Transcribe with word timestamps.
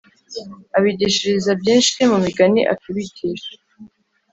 Abigishiriza 0.77 1.51
byinshi 1.61 1.99
mu 2.11 2.17
migani 2.25 2.61
akibigisha 2.73 3.51